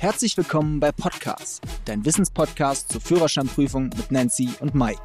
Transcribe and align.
Herzlich 0.00 0.36
willkommen 0.36 0.78
bei 0.78 0.92
Podcast, 0.92 1.60
dein 1.84 2.04
Wissenspodcast 2.04 2.92
zur 2.92 3.00
Führerscheinprüfung 3.00 3.90
mit 3.96 4.12
Nancy 4.12 4.48
und 4.60 4.72
Mike. 4.72 5.02